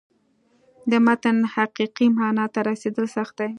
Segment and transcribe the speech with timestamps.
[0.91, 3.47] د متن حقیقي معنا ته رسېدل سخت دي.